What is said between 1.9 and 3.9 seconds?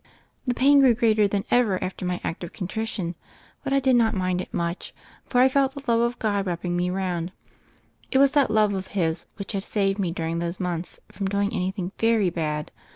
my act of contrition; but I